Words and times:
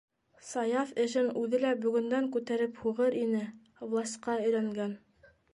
Саяф 0.51 0.93
эшен 1.03 1.27
үҙе 1.41 1.59
лә 1.65 1.73
бөгөндән 1.83 2.31
күтәреп 2.37 2.81
һуғыр 2.87 3.21
ине- 3.23 3.45
власҡа 3.93 4.41
өйрәнгән. 4.47 5.01